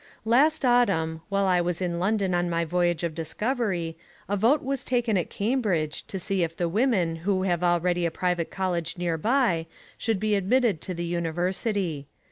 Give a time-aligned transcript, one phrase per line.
[0.25, 4.83] Last autumn, while I was in London on my voyage of discovery, a vote was
[4.83, 9.67] taken at Cambridge to see if the women who have already a private college nearby,
[9.99, 12.07] should be admitted to the university.